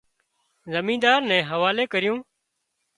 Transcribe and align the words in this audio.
زميندار 0.73 1.19
نين 1.29 1.43
حوالي 1.51 1.85
ڪريو 1.93 2.15